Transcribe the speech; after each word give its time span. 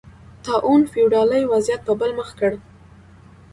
طاعون 0.45 0.81
فیوډالي 0.91 1.41
وضعیت 1.51 1.81
په 1.87 1.93
بل 1.99 2.11
مخ 2.19 2.29
کړ 2.39 2.51